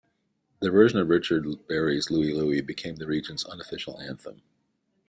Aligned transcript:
Their 0.61 0.71
version 0.71 0.97
of 0.97 1.09
Richard 1.09 1.45
Berry's 1.67 2.09
"Louie, 2.09 2.33
Louie" 2.33 2.61
became 2.61 2.95
the 2.95 3.05
region's 3.05 3.43
unofficial 3.45 3.99
anthem. 3.99 4.41